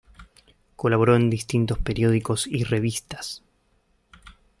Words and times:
Colaboró 0.75 1.15
en 1.15 1.29
distintos 1.29 1.77
periódicos 1.77 2.47
y 2.47 2.63
revistas. 2.63 3.43